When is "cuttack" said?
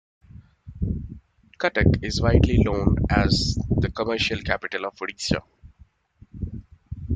1.59-1.99